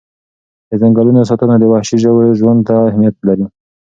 [0.69, 3.45] د ځنګلونو ساتنه د وحشي ژوو ژوند ته اهمیت لري.